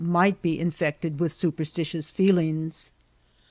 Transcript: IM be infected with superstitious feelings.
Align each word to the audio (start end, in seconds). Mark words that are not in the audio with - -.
IM 0.03 0.35
be 0.41 0.59
infected 0.59 1.19
with 1.19 1.31
superstitious 1.31 2.09
feelings. 2.09 2.91